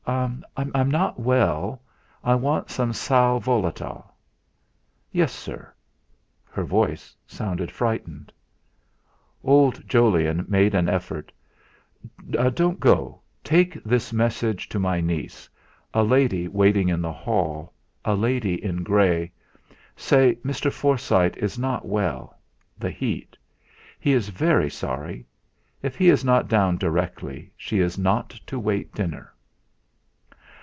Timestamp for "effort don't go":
10.89-13.21